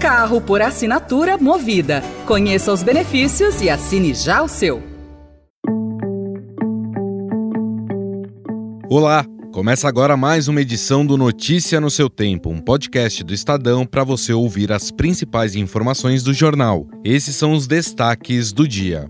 Carro 0.00 0.40
por 0.40 0.62
assinatura 0.62 1.36
Movida. 1.36 2.02
Conheça 2.24 2.72
os 2.72 2.82
benefícios 2.82 3.60
e 3.60 3.68
assine 3.68 4.14
já 4.14 4.42
o 4.42 4.48
seu. 4.48 4.82
Olá, 8.88 9.26
começa 9.52 9.86
agora 9.86 10.16
mais 10.16 10.48
uma 10.48 10.62
edição 10.62 11.04
do 11.04 11.18
Notícia 11.18 11.82
no 11.82 11.90
seu 11.90 12.08
tempo, 12.08 12.48
um 12.48 12.62
podcast 12.62 13.22
do 13.22 13.34
Estadão 13.34 13.84
para 13.84 14.02
você 14.02 14.32
ouvir 14.32 14.72
as 14.72 14.90
principais 14.90 15.54
informações 15.54 16.22
do 16.22 16.32
jornal. 16.32 16.86
Esses 17.04 17.36
são 17.36 17.52
os 17.52 17.66
destaques 17.66 18.52
do 18.54 18.66
dia. 18.66 19.06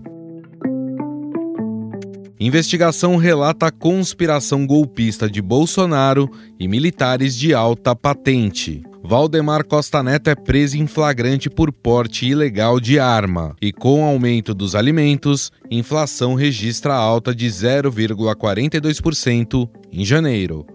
Investigação 2.37 3.15
relata 3.15 3.67
a 3.67 3.71
conspiração 3.71 4.67
golpista 4.67 5.29
de 5.29 5.41
Bolsonaro 5.41 6.29
e 6.59 6.67
militares 6.67 7.37
de 7.37 7.53
alta 7.53 7.95
patente. 7.95 8.83
Valdemar 9.03 9.65
Costa 9.65 10.03
Neto 10.03 10.29
é 10.29 10.35
preso 10.35 10.77
em 10.77 10.85
flagrante 10.85 11.49
por 11.49 11.71
porte 11.71 12.27
ilegal 12.27 12.79
de 12.79 12.99
arma. 12.99 13.55
E 13.61 13.73
com 13.73 14.01
o 14.01 14.05
aumento 14.05 14.53
dos 14.53 14.75
alimentos, 14.75 15.51
inflação 15.69 16.35
registra 16.35 16.93
alta 16.93 17.33
de 17.33 17.47
0,42% 17.47 19.67
em 19.91 20.05
janeiro. 20.05 20.67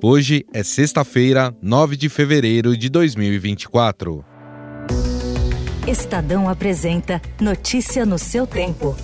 Hoje 0.00 0.46
é 0.54 0.62
sexta-feira, 0.62 1.52
9 1.60 1.96
de 1.96 2.08
fevereiro 2.08 2.76
de 2.76 2.88
2024. 2.88 4.24
Estadão 5.88 6.48
apresenta 6.48 7.20
Notícia 7.40 8.06
no 8.06 8.16
seu 8.16 8.46
tempo. 8.46 8.94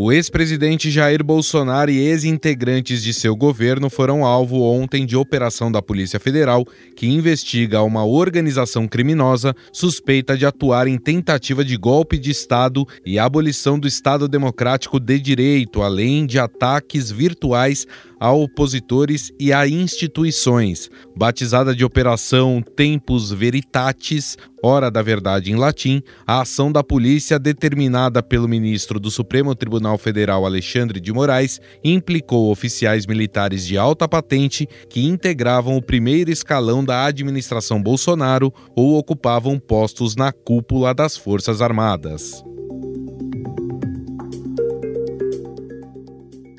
O 0.00 0.12
ex-presidente 0.12 0.92
Jair 0.92 1.24
Bolsonaro 1.24 1.90
e 1.90 1.98
ex-integrantes 1.98 3.02
de 3.02 3.12
seu 3.12 3.34
governo 3.34 3.90
foram 3.90 4.24
alvo 4.24 4.62
ontem 4.62 5.04
de 5.04 5.16
operação 5.16 5.72
da 5.72 5.82
Polícia 5.82 6.20
Federal, 6.20 6.64
que 6.94 7.08
investiga 7.08 7.82
uma 7.82 8.04
organização 8.04 8.86
criminosa 8.86 9.56
suspeita 9.72 10.38
de 10.38 10.46
atuar 10.46 10.86
em 10.86 10.96
tentativa 10.96 11.64
de 11.64 11.76
golpe 11.76 12.16
de 12.16 12.30
Estado 12.30 12.86
e 13.04 13.18
abolição 13.18 13.76
do 13.76 13.88
Estado 13.88 14.28
Democrático 14.28 15.00
de 15.00 15.18
Direito, 15.18 15.82
além 15.82 16.26
de 16.26 16.38
ataques 16.38 17.10
virtuais 17.10 17.84
a 18.20 18.32
opositores 18.32 19.32
e 19.38 19.52
a 19.52 19.68
instituições. 19.68 20.90
Batizada 21.16 21.74
de 21.74 21.84
Operação 21.84 22.62
Tempus 22.76 23.30
Veritatis, 23.30 24.36
Hora 24.62 24.90
da 24.90 25.02
Verdade 25.02 25.52
em 25.52 25.56
latim, 25.56 26.02
a 26.26 26.40
ação 26.40 26.72
da 26.72 26.82
polícia, 26.82 27.38
determinada 27.38 28.22
pelo 28.22 28.48
ministro 28.48 28.98
do 28.98 29.10
Supremo 29.10 29.54
Tribunal 29.54 29.96
Federal 29.96 30.44
Alexandre 30.44 31.00
de 31.00 31.12
Moraes, 31.12 31.60
implicou 31.84 32.50
oficiais 32.50 33.06
militares 33.06 33.64
de 33.64 33.78
alta 33.78 34.08
patente 34.08 34.68
que 34.90 35.06
integravam 35.06 35.76
o 35.76 35.82
primeiro 35.82 36.30
escalão 36.30 36.84
da 36.84 37.04
administração 37.04 37.80
Bolsonaro 37.80 38.52
ou 38.74 38.98
ocupavam 38.98 39.58
postos 39.58 40.16
na 40.16 40.32
cúpula 40.32 40.92
das 40.92 41.16
Forças 41.16 41.62
Armadas. 41.62 42.42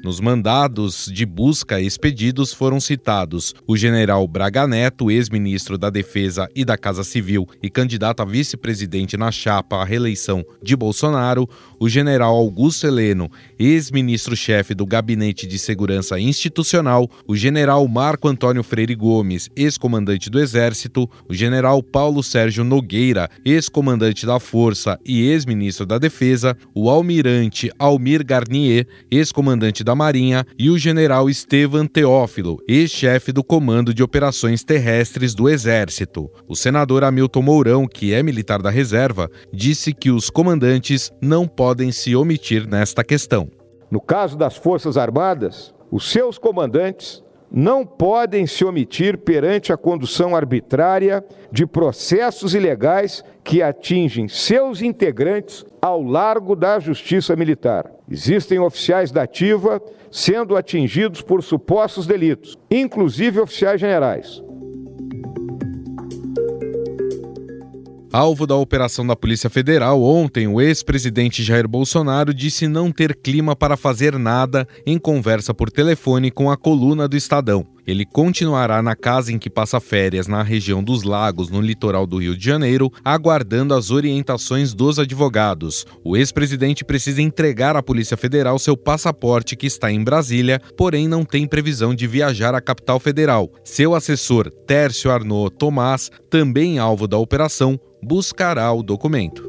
Nos 0.10 0.20
mandados 0.20 1.06
de 1.06 1.24
busca 1.24 1.80
expedidos 1.80 2.52
foram 2.52 2.80
citados 2.80 3.54
o 3.68 3.78
general 3.78 4.28
Braga 4.28 4.66
Neto, 4.66 5.12
ex-ministro 5.12 5.78
da 5.78 5.92
Defesa 5.92 6.50
e 6.56 6.66
da 6.66 6.76
Casa 6.76 7.04
Civil 7.04 7.48
e 7.62 7.70
candidato 7.70 8.24
a 8.24 8.26
vice-presidente 8.26 9.16
na 9.16 9.32
chapa 9.32 9.76
à 9.76 9.86
reeleição 9.86 10.44
de 10.64 10.76
Bolsonaro, 10.76 11.48
o 11.80 11.88
general 11.88 12.36
Augusto 12.36 12.88
Heleno, 12.88 13.30
ex-ministro-chefe 13.60 14.74
do 14.74 14.84
Gabinete 14.84 15.46
de 15.46 15.60
Segurança 15.60 16.20
Institucional, 16.20 17.08
o 17.28 17.36
general 17.36 17.88
Marco 17.88 18.28
Antônio 18.28 18.64
Freire 18.64 18.96
Gomes, 18.96 19.48
ex-comandante 19.56 20.28
do 20.28 20.40
Exército, 20.40 21.08
o 21.30 21.36
general 21.36 21.84
Paulo 21.84 22.24
Sérgio 22.24 22.64
Nogueira, 22.64 23.30
ex-comandante 23.46 24.26
da 24.26 24.40
Força 24.40 25.00
e 25.06 25.28
ex-ministro 25.28 25.86
da 25.86 26.00
Defesa, 26.00 26.58
o 26.74 26.90
almirante 26.90 27.72
Almir 27.78 28.26
Garnier, 28.26 28.88
ex-comandante 29.12 29.84
da 29.84 29.99
Marinha, 30.00 30.46
e 30.58 30.70
o 30.70 30.78
general 30.78 31.30
Estevan 31.30 31.86
Teófilo, 31.86 32.58
ex-chefe 32.66 33.34
do 33.34 33.44
Comando 33.44 33.94
de 33.94 34.02
Operações 34.02 34.64
Terrestres 34.64 35.36
do 35.36 35.50
Exército. 35.50 36.32
O 36.48 36.56
senador 36.56 37.04
Hamilton 37.04 37.42
Mourão, 37.42 37.86
que 37.86 38.14
é 38.14 38.24
militar 38.24 38.62
da 38.62 38.70
reserva, 38.70 39.30
disse 39.52 39.94
que 39.94 40.10
os 40.10 40.30
comandantes 40.30 41.12
não 41.22 41.46
podem 41.46 41.92
se 41.92 42.16
omitir 42.16 42.66
nesta 42.66 43.04
questão. 43.04 43.50
No 43.92 44.00
caso 44.00 44.38
das 44.38 44.56
Forças 44.56 44.96
Armadas, 44.96 45.74
os 45.92 46.10
seus 46.10 46.38
comandantes 46.38 47.22
não 47.52 47.86
podem 47.86 48.46
se 48.46 48.64
omitir 48.64 49.18
perante 49.18 49.74
a 49.74 49.78
condução 49.78 50.36
arbitrária 50.36 51.24
de 51.52 51.66
processos 51.66 52.54
ilegais 52.54 53.24
que 53.44 53.62
atingem 53.62 54.28
seus 54.28 54.82
integrantes 54.82 55.66
ao 55.82 56.02
largo 56.02 56.56
da 56.56 56.80
justiça 56.80 57.36
militar. 57.36 57.90
Existem 58.10 58.60
oficiais 58.60 59.12
da 59.12 59.24
ativa 59.24 59.82
sendo 60.12 60.56
atingidos 60.56 61.22
por 61.22 61.44
supostos 61.44 62.08
delitos, 62.08 62.58
inclusive 62.70 63.40
oficiais 63.40 63.80
generais. 63.80 64.44
Alvo 68.12 68.48
da 68.48 68.56
operação 68.56 69.06
da 69.06 69.16
Polícia 69.16 69.52
Federal, 69.52 70.02
ontem 70.02 70.48
o 70.48 70.60
ex-presidente 70.60 71.44
Jair 71.44 71.68
Bolsonaro 71.68 72.34
disse 72.34 72.68
não 72.68 72.92
ter 72.92 73.16
clima 73.16 73.56
para 73.56 73.78
fazer 73.78 74.18
nada 74.18 74.68
em 74.84 74.98
conversa 74.98 75.54
por 75.54 75.70
telefone 75.70 76.32
com 76.32 76.50
a 76.50 76.58
coluna 76.58 77.08
do 77.08 77.16
Estadão. 77.16 77.68
Ele 77.90 78.06
continuará 78.06 78.84
na 78.84 78.96
casa 78.96 79.32
em 79.32 79.40
que 79.40 79.50
passa 79.50 79.80
férias 79.80 80.28
na 80.28 80.44
região 80.44 80.84
dos 80.84 81.02
Lagos, 81.02 81.50
no 81.50 81.60
litoral 81.60 82.06
do 82.06 82.18
Rio 82.18 82.38
de 82.38 82.46
Janeiro, 82.46 82.92
aguardando 83.04 83.74
as 83.74 83.90
orientações 83.90 84.76
dos 84.76 85.00
advogados. 85.00 85.88
O 86.04 86.16
ex-presidente 86.16 86.86
precisa 86.86 87.20
entregar 87.20 87.76
à 87.76 87.82
Polícia 87.82 88.16
Federal 88.16 88.60
seu 88.60 88.78
passaporte 88.78 89.56
que 89.56 89.66
está 89.66 89.92
em 89.92 90.04
Brasília, 90.04 90.62
porém 90.78 91.08
não 91.08 91.26
tem 91.26 91.48
previsão 91.48 91.96
de 91.96 92.06
viajar 92.06 92.54
à 92.54 92.62
capital 92.62 93.00
federal. 93.00 93.50
Seu 93.64 93.96
assessor, 93.96 94.52
Tércio 94.68 95.10
Arnaud 95.10 95.50
Tomás, 95.58 96.12
também 96.30 96.78
alvo 96.78 97.08
da 97.08 97.18
operação, 97.18 97.80
buscará 98.04 98.72
o 98.72 98.84
documento. 98.84 99.49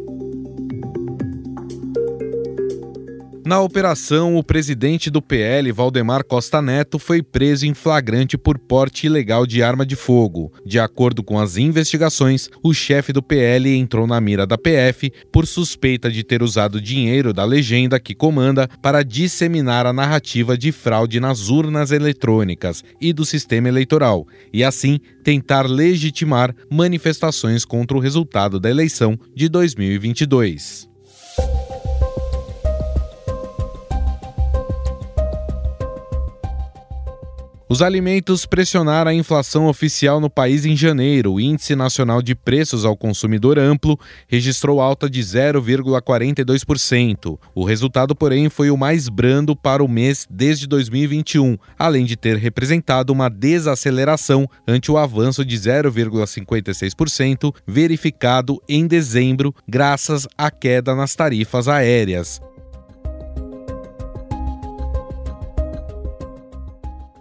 Na 3.51 3.61
operação, 3.61 4.37
o 4.37 4.45
presidente 4.45 5.11
do 5.11 5.21
PL, 5.21 5.73
Valdemar 5.73 6.23
Costa 6.23 6.63
Neto, 6.63 7.01
foi 7.01 7.21
preso 7.21 7.67
em 7.67 7.75
flagrante 7.75 8.39
por 8.39 8.57
porte 8.57 9.07
ilegal 9.07 9.45
de 9.45 9.61
arma 9.61 9.85
de 9.85 9.97
fogo. 9.97 10.53
De 10.65 10.79
acordo 10.79 11.21
com 11.21 11.37
as 11.37 11.57
investigações, 11.57 12.49
o 12.63 12.73
chefe 12.73 13.13
do 13.13 13.21
PL 13.21 13.69
entrou 13.77 14.07
na 14.07 14.21
mira 14.21 14.47
da 14.47 14.57
PF 14.57 15.13
por 15.33 15.49
suspeita 15.49 16.09
de 16.09 16.23
ter 16.23 16.45
usado 16.45 16.81
dinheiro 16.81 17.33
da 17.33 17.45
legenda 17.45 17.99
que 17.99 18.15
comanda 18.15 18.69
para 18.81 19.03
disseminar 19.03 19.85
a 19.85 19.93
narrativa 19.93 20.57
de 20.57 20.71
fraude 20.71 21.19
nas 21.19 21.49
urnas 21.49 21.91
eletrônicas 21.91 22.85
e 23.01 23.13
do 23.13 23.27
sistema 23.27 23.67
eleitoral, 23.67 24.29
e 24.53 24.63
assim 24.63 25.01
tentar 25.25 25.69
legitimar 25.69 26.55
manifestações 26.71 27.65
contra 27.65 27.97
o 27.97 28.01
resultado 28.01 28.61
da 28.61 28.71
eleição 28.71 29.19
de 29.35 29.49
2022. 29.49 30.89
Os 37.73 37.83
alimentos 37.83 38.47
pressionaram 38.47 39.13
a 39.13 39.15
inflação 39.15 39.69
oficial 39.69 40.19
no 40.19 40.29
país 40.29 40.67
em 40.67 40.77
janeiro. 40.77 41.35
O 41.35 41.41
Índice 41.41 41.77
Nacional 41.77 42.21
de 42.21 42.35
Preços 42.35 42.85
ao 42.85 42.97
Consumidor 42.97 43.61
Amplo 43.61 43.97
registrou 44.27 44.81
alta 44.81 45.09
de 45.09 45.21
0,42%. 45.21 47.39
O 47.55 47.63
resultado, 47.63 48.13
porém, 48.13 48.49
foi 48.49 48.73
o 48.73 48.77
mais 48.77 49.09
brando 49.09 49.55
para 49.55 49.85
o 49.85 49.89
mês 49.89 50.27
desde 50.29 50.67
2021, 50.67 51.57
além 51.79 52.05
de 52.05 52.17
ter 52.17 52.37
representado 52.37 53.13
uma 53.13 53.31
desaceleração 53.31 54.49
ante 54.67 54.91
o 54.91 54.99
avanço 54.99 55.45
de 55.45 55.57
0,56% 55.57 57.55
verificado 57.65 58.61
em 58.69 58.85
dezembro, 58.85 59.55
graças 59.69 60.27
à 60.37 60.51
queda 60.51 60.97
nas 60.97 61.15
tarifas 61.15 61.69
aéreas. 61.69 62.41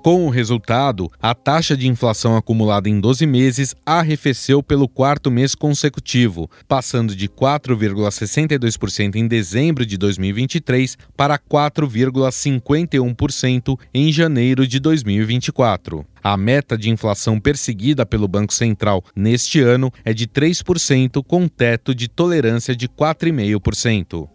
Com 0.10 0.26
o 0.26 0.30
resultado, 0.30 1.08
a 1.22 1.36
taxa 1.36 1.78
de 1.78 1.88
inflação 1.88 2.36
acumulada 2.36 2.90
em 2.90 3.00
12 3.00 3.28
meses 3.28 3.76
arrefeceu 3.86 4.64
pelo 4.64 4.90
quarto 4.90 5.30
mês 5.30 5.54
consecutivo, 5.54 6.50
passando 6.68 7.16
de 7.16 7.30
4,62% 7.30 9.18
em 9.18 9.28
dezembro 9.28 9.86
de 9.86 10.00
2023 10.00 10.98
para 11.16 11.38
4,51% 11.38 13.80
em 13.94 14.12
janeiro 14.12 14.66
de 14.66 14.80
2024. 14.80 16.04
A 16.24 16.36
meta 16.36 16.76
de 16.76 16.90
inflação 16.90 17.40
perseguida 17.40 18.04
pelo 18.04 18.28
Banco 18.28 18.52
Central 18.52 19.06
neste 19.16 19.60
ano 19.60 19.94
é 20.04 20.12
de 20.12 20.26
3%, 20.26 21.24
com 21.24 21.48
teto 21.48 21.94
de 21.94 22.08
tolerância 22.08 22.76
de 22.76 22.90
4,5%. 22.90 24.28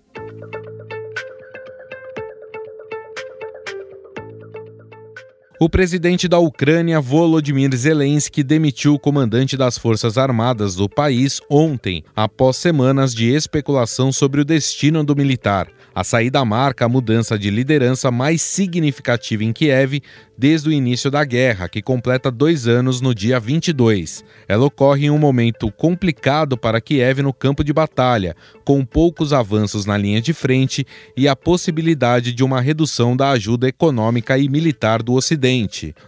O 5.60 5.68
presidente 5.68 6.26
da 6.26 6.36
Ucrânia, 6.36 7.00
Volodymyr 7.00 7.72
Zelensky, 7.76 8.42
demitiu 8.42 8.94
o 8.94 8.98
comandante 8.98 9.56
das 9.56 9.78
Forças 9.78 10.18
Armadas 10.18 10.74
do 10.74 10.88
país 10.88 11.40
ontem, 11.48 12.02
após 12.14 12.56
semanas 12.56 13.14
de 13.14 13.32
especulação 13.32 14.10
sobre 14.10 14.40
o 14.40 14.44
destino 14.44 15.04
do 15.04 15.14
militar. 15.14 15.68
A 15.94 16.02
saída 16.02 16.44
marca 16.44 16.84
a 16.84 16.88
mudança 16.88 17.38
de 17.38 17.50
liderança 17.50 18.10
mais 18.10 18.42
significativa 18.42 19.44
em 19.44 19.52
Kiev 19.52 20.02
desde 20.36 20.68
o 20.68 20.72
início 20.72 21.08
da 21.08 21.24
guerra, 21.24 21.68
que 21.68 21.80
completa 21.80 22.32
dois 22.32 22.66
anos 22.66 23.00
no 23.00 23.14
dia 23.14 23.38
22. 23.38 24.24
Ela 24.48 24.64
ocorre 24.64 25.06
em 25.06 25.10
um 25.10 25.18
momento 25.18 25.70
complicado 25.70 26.56
para 26.56 26.80
Kiev 26.80 27.22
no 27.22 27.32
campo 27.32 27.62
de 27.62 27.72
batalha, 27.72 28.34
com 28.64 28.84
poucos 28.84 29.32
avanços 29.32 29.86
na 29.86 29.96
linha 29.96 30.20
de 30.20 30.32
frente 30.32 30.84
e 31.16 31.28
a 31.28 31.36
possibilidade 31.36 32.32
de 32.32 32.42
uma 32.42 32.60
redução 32.60 33.16
da 33.16 33.30
ajuda 33.30 33.68
econômica 33.68 34.36
e 34.36 34.48
militar 34.48 35.00
do 35.00 35.12
Ocidente. 35.12 35.43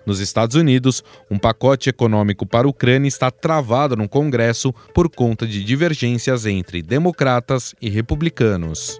Nos 0.07 0.21
Estados 0.21 0.57
Unidos, 0.57 1.05
um 1.31 1.39
pacote 1.39 1.91
econômico 1.91 2.47
para 2.47 2.67
a 2.67 2.71
Ucrânia 2.71 3.09
está 3.09 3.31
travado 3.31 3.97
no 3.97 4.09
Congresso 4.09 4.73
por 4.95 5.09
conta 5.09 5.47
de 5.47 5.63
divergências 5.63 6.47
entre 6.47 6.83
democratas 6.83 7.75
e 7.81 7.91
republicanos. 7.91 8.99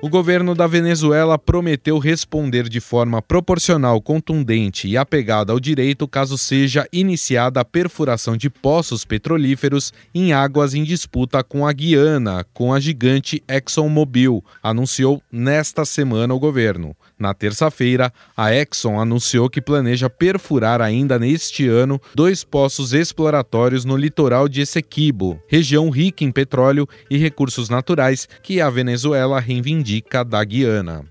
O 0.00 0.08
governo 0.08 0.54
da 0.54 0.68
Venezuela 0.68 1.36
prometeu 1.36 1.98
responder 1.98 2.68
de 2.68 2.78
forma 2.78 3.20
proporcional, 3.20 4.00
contundente 4.00 4.86
e 4.86 4.96
apegada 4.96 5.52
ao 5.52 5.58
direito 5.58 6.06
caso 6.06 6.38
seja 6.38 6.86
iniciada 6.92 7.58
a 7.58 7.64
perfuração 7.64 8.36
de 8.36 8.48
poços 8.48 9.04
petrolíferos 9.04 9.92
em 10.14 10.32
águas 10.32 10.72
em 10.72 10.84
disputa 10.84 11.42
com 11.42 11.66
a 11.66 11.72
Guiana, 11.72 12.46
com 12.54 12.72
a 12.72 12.78
gigante 12.78 13.42
ExxonMobil, 13.48 14.44
anunciou 14.62 15.20
nesta 15.32 15.84
semana 15.84 16.32
o 16.32 16.38
governo. 16.38 16.94
Na 17.18 17.34
terça-feira, 17.34 18.12
a 18.36 18.54
Exxon 18.54 19.00
anunciou 19.00 19.50
que 19.50 19.60
planeja 19.60 20.08
perfurar 20.08 20.80
ainda 20.80 21.18
neste 21.18 21.66
ano 21.66 22.00
dois 22.14 22.44
poços 22.44 22.92
exploratórios 22.92 23.84
no 23.84 23.96
litoral 23.96 24.48
de 24.48 24.60
Essequibo, 24.60 25.42
região 25.48 25.90
rica 25.90 26.22
em 26.22 26.30
petróleo 26.30 26.88
e 27.10 27.18
recursos 27.18 27.68
naturais 27.68 28.28
que 28.44 28.60
a 28.60 28.70
Venezuela 28.70 29.40
reivindica 29.40 29.87
da 30.26 30.44
Guiana. 30.44 31.04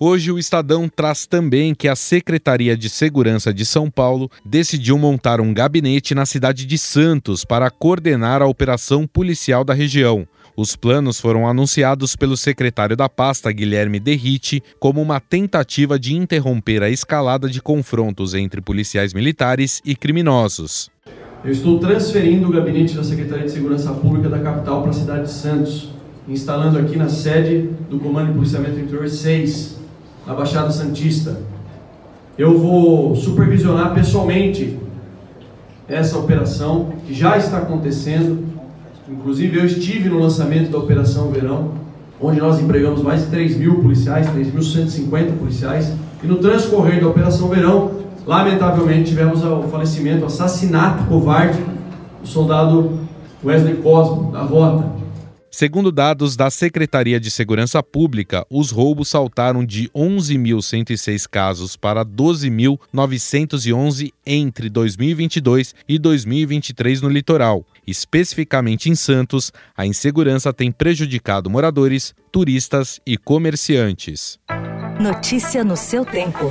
Hoje, 0.00 0.32
o 0.32 0.38
Estadão 0.38 0.88
traz 0.88 1.26
também 1.26 1.74
que 1.74 1.86
a 1.86 1.94
Secretaria 1.94 2.76
de 2.76 2.88
Segurança 2.88 3.52
de 3.52 3.64
São 3.64 3.90
Paulo 3.90 4.30
decidiu 4.44 4.98
montar 4.98 5.40
um 5.40 5.54
gabinete 5.54 6.14
na 6.14 6.26
cidade 6.26 6.66
de 6.66 6.76
Santos 6.76 7.44
para 7.44 7.70
coordenar 7.70 8.42
a 8.42 8.46
operação 8.46 9.06
policial 9.06 9.62
da 9.62 9.74
região. 9.74 10.26
Os 10.56 10.74
planos 10.74 11.20
foram 11.20 11.46
anunciados 11.46 12.16
pelo 12.16 12.36
secretário 12.36 12.96
da 12.96 13.08
pasta, 13.08 13.52
Guilherme 13.52 14.00
Derrite, 14.00 14.62
como 14.80 15.00
uma 15.00 15.20
tentativa 15.20 15.98
de 15.98 16.14
interromper 16.14 16.82
a 16.82 16.90
escalada 16.90 17.48
de 17.48 17.62
confrontos 17.62 18.34
entre 18.34 18.60
policiais 18.60 19.14
militares 19.14 19.80
e 19.84 19.94
criminosos. 19.94 20.91
Eu 21.44 21.50
estou 21.50 21.78
transferindo 21.78 22.48
o 22.48 22.52
gabinete 22.52 22.94
da 22.94 23.02
Secretaria 23.02 23.44
de 23.44 23.50
Segurança 23.50 23.92
Pública 23.92 24.28
da 24.28 24.38
capital 24.38 24.82
para 24.82 24.90
a 24.90 24.94
cidade 24.94 25.24
de 25.24 25.30
Santos, 25.30 25.90
instalando 26.28 26.78
aqui 26.78 26.96
na 26.96 27.08
sede 27.08 27.70
do 27.90 27.98
Comando 27.98 28.28
de 28.28 28.34
Policiamento 28.34 28.78
Interior 28.78 29.08
6, 29.08 29.78
na 30.26 30.34
Baixada 30.34 30.70
Santista. 30.70 31.40
Eu 32.38 32.58
vou 32.58 33.16
supervisionar 33.16 33.92
pessoalmente 33.92 34.78
essa 35.88 36.16
operação 36.16 36.92
que 37.06 37.12
já 37.12 37.36
está 37.36 37.58
acontecendo 37.58 38.52
Inclusive, 39.12 39.58
eu 39.58 39.66
estive 39.66 40.08
no 40.08 40.18
lançamento 40.18 40.70
da 40.70 40.78
Operação 40.78 41.30
Verão, 41.30 41.72
onde 42.20 42.40
nós 42.40 42.60
empregamos 42.60 43.02
mais 43.02 43.22
de 43.22 43.26
3 43.26 43.56
mil 43.56 43.76
policiais, 43.76 44.26
3.150 44.28 45.38
policiais, 45.38 45.92
e 46.22 46.26
no 46.26 46.36
transcorrer 46.36 47.00
da 47.00 47.08
Operação 47.08 47.48
Verão, 47.48 48.01
lamentavelmente 48.26 49.10
tivemos 49.10 49.44
o 49.44 49.62
falecimento, 49.64 50.22
o 50.22 50.26
assassinato 50.26 51.04
covarde 51.04 51.62
do 52.20 52.26
soldado 52.26 52.98
Wesley 53.44 53.76
Cosmo, 53.76 54.32
da 54.32 54.42
Rota. 54.42 55.02
Segundo 55.54 55.92
dados 55.92 56.34
da 56.34 56.50
Secretaria 56.50 57.20
de 57.20 57.30
Segurança 57.30 57.82
Pública, 57.82 58.42
os 58.48 58.70
roubos 58.70 59.10
saltaram 59.10 59.62
de 59.62 59.90
11.106 59.90 61.28
casos 61.30 61.76
para 61.76 62.06
12.911 62.06 64.14
entre 64.24 64.70
2022 64.70 65.74
e 65.86 65.98
2023 65.98 67.02
no 67.02 67.10
litoral. 67.10 67.66
Especificamente 67.86 68.88
em 68.88 68.94
Santos, 68.94 69.52
a 69.76 69.84
insegurança 69.84 70.54
tem 70.54 70.72
prejudicado 70.72 71.50
moradores, 71.50 72.14
turistas 72.32 72.98
e 73.06 73.18
comerciantes. 73.18 74.38
Notícia 74.98 75.62
no 75.62 75.76
seu 75.76 76.06
tempo. 76.06 76.50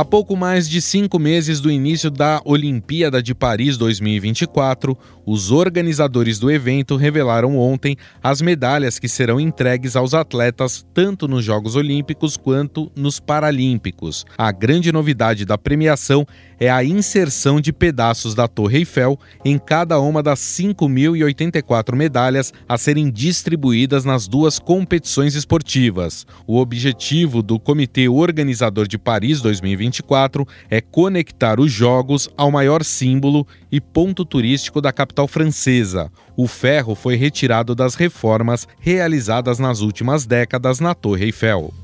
Há 0.00 0.04
pouco 0.04 0.34
mais 0.34 0.66
de 0.66 0.80
cinco 0.80 1.18
meses 1.18 1.60
do 1.60 1.70
início 1.70 2.10
da 2.10 2.40
Olimpíada 2.46 3.22
de 3.22 3.34
Paris 3.34 3.76
2024, 3.76 4.96
os 5.26 5.50
organizadores 5.50 6.38
do 6.38 6.50
evento 6.50 6.96
revelaram 6.96 7.58
ontem 7.58 7.98
as 8.22 8.40
medalhas 8.40 8.98
que 8.98 9.06
serão 9.06 9.38
entregues 9.38 9.96
aos 9.96 10.14
atletas 10.14 10.86
tanto 10.94 11.28
nos 11.28 11.44
Jogos 11.44 11.76
Olímpicos 11.76 12.38
quanto 12.38 12.90
nos 12.96 13.20
Paralímpicos. 13.20 14.24
A 14.38 14.50
grande 14.50 14.90
novidade 14.90 15.44
da 15.44 15.58
premiação 15.58 16.26
é 16.58 16.70
a 16.70 16.82
inserção 16.82 17.60
de 17.60 17.70
pedaços 17.70 18.34
da 18.34 18.48
Torre 18.48 18.78
Eiffel 18.78 19.18
em 19.44 19.58
cada 19.58 20.00
uma 20.00 20.22
das 20.22 20.40
5.084 20.40 21.94
medalhas 21.94 22.54
a 22.66 22.78
serem 22.78 23.10
distribuídas 23.10 24.06
nas 24.06 24.26
duas 24.26 24.58
competições 24.58 25.34
esportivas. 25.34 26.26
O 26.46 26.58
objetivo 26.58 27.42
do 27.42 27.58
Comitê 27.58 28.08
Organizador 28.08 28.88
de 28.88 28.96
Paris 28.96 29.42
2024 29.42 29.89
2024 29.90 30.46
é 30.70 30.80
conectar 30.80 31.60
os 31.60 31.70
Jogos 31.70 32.28
ao 32.36 32.50
maior 32.50 32.84
símbolo 32.84 33.46
e 33.70 33.80
ponto 33.80 34.24
turístico 34.24 34.80
da 34.80 34.92
capital 34.92 35.26
francesa. 35.28 36.10
O 36.36 36.46
ferro 36.46 36.94
foi 36.94 37.16
retirado 37.16 37.74
das 37.74 37.94
reformas 37.94 38.66
realizadas 38.78 39.58
nas 39.58 39.80
últimas 39.80 40.24
décadas 40.24 40.80
na 40.80 40.94
Torre 40.94 41.26
Eiffel. 41.26 41.74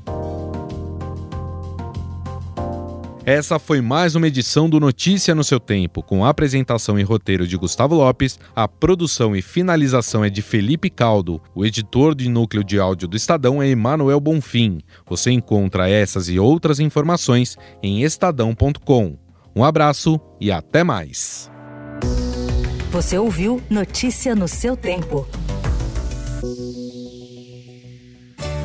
Essa 3.27 3.59
foi 3.59 3.81
mais 3.81 4.15
uma 4.15 4.25
edição 4.25 4.69
do 4.69 4.79
Notícia 4.79 5.35
no 5.35 5.43
seu 5.43 5.59
tempo, 5.59 6.01
com 6.01 6.23
apresentação 6.23 6.97
e 6.97 7.03
roteiro 7.03 7.45
de 7.45 7.57
Gustavo 7.57 7.93
Lopes, 7.93 8.39
a 8.55 8.69
produção 8.69 9.35
e 9.35 9.41
finalização 9.41 10.23
é 10.23 10.29
de 10.29 10.41
Felipe 10.41 10.89
Caldo, 10.89 11.41
o 11.53 11.65
editor 11.65 12.15
de 12.15 12.29
núcleo 12.29 12.63
de 12.63 12.79
áudio 12.79 13.05
do 13.05 13.17
Estadão 13.17 13.61
é 13.61 13.67
Emanuel 13.67 14.21
Bonfim. 14.21 14.79
Você 15.05 15.29
encontra 15.29 15.89
essas 15.89 16.29
e 16.29 16.39
outras 16.39 16.79
informações 16.79 17.57
em 17.83 18.01
estadão.com. 18.01 19.17
Um 19.53 19.61
abraço 19.61 20.17
e 20.39 20.49
até 20.49 20.81
mais. 20.81 21.51
Você 22.91 23.17
ouviu 23.17 23.61
Notícia 23.69 24.33
no 24.37 24.47
seu 24.47 24.77
tempo. 24.77 25.27